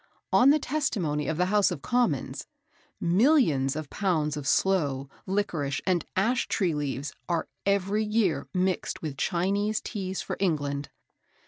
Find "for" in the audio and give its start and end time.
10.23-10.37